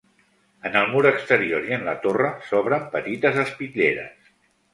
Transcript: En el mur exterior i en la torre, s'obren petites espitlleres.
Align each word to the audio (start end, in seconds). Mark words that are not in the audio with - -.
En 0.69 0.77
el 0.79 0.87
mur 0.93 1.03
exterior 1.09 1.67
i 1.71 1.75
en 1.77 1.85
la 1.89 1.93
torre, 2.07 2.31
s'obren 2.49 2.89
petites 2.97 3.39
espitlleres. 3.45 4.35